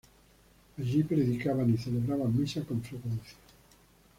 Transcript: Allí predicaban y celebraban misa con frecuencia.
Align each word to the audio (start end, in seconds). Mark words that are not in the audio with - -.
Allí 0.79 1.03
predicaban 1.03 1.71
y 1.71 1.77
celebraban 1.77 2.35
misa 2.35 2.63
con 2.63 2.81
frecuencia. 2.81 3.37